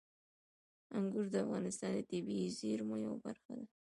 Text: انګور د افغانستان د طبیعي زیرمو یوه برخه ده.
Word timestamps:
انګور 0.97 1.25
د 1.33 1.35
افغانستان 1.45 1.91
د 1.95 1.99
طبیعي 2.09 2.47
زیرمو 2.59 2.95
یوه 3.05 3.17
برخه 3.25 3.51
ده. 3.59 3.65